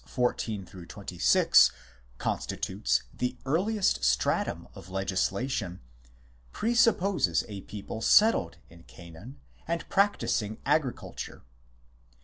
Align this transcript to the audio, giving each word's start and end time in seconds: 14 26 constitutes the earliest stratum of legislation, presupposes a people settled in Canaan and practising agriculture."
14 0.07 0.65
26 0.65 1.71
constitutes 2.17 3.03
the 3.13 3.37
earliest 3.45 4.03
stratum 4.03 4.67
of 4.73 4.89
legislation, 4.89 5.79
presupposes 6.51 7.45
a 7.47 7.61
people 7.61 8.01
settled 8.01 8.57
in 8.67 8.81
Canaan 8.85 9.39
and 9.67 9.87
practising 9.89 10.57
agriculture." 10.65 11.43